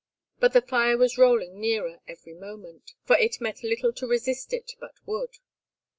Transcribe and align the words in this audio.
But 0.39 0.53
the 0.53 0.63
fire 0.63 0.97
was 0.97 1.19
rolling 1.19 1.59
nearer 1.59 1.99
every 2.07 2.33
moment, 2.33 2.93
for 3.03 3.15
it 3.17 3.39
met 3.39 3.61
little 3.61 3.93
to 3.93 4.07
resist 4.07 4.51
it 4.51 4.71
but 4.79 4.93
wood. 5.05 5.37